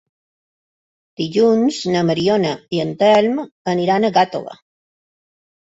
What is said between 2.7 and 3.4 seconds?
i en Telm